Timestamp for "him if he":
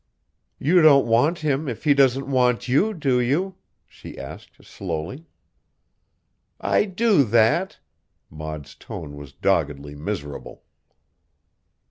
1.37-1.93